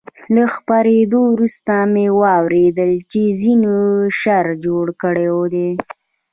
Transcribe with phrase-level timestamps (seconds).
[0.35, 3.73] له خپرېدو وروسته مې واورېدل چې ځینو
[4.19, 5.69] شر جوړ کړی دی.